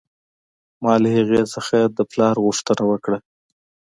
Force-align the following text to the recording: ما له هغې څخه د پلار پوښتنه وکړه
ما 0.83 0.93
له 1.03 1.09
هغې 1.17 1.41
څخه 1.53 1.77
د 1.97 1.99
پلار 2.11 2.35
پوښتنه 2.45 2.83
وکړه 2.91 3.17